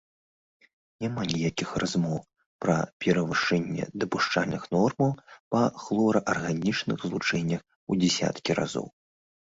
Няма 1.03 1.25
ніякіх 1.31 1.73
размоў 1.83 2.15
пра 2.65 2.77
перавышэнне 3.05 3.83
дапушчальных 4.05 4.65
нормаў 4.77 5.11
па 5.57 5.61
хлорарганічных 5.85 6.97
злучэннях 7.09 7.61
у 7.87 8.03
дзясяткі 8.03 8.51
разоў. 8.63 8.87